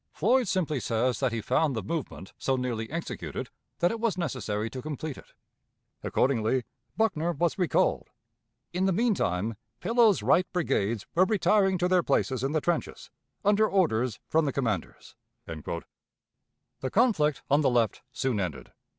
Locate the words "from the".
14.27-14.51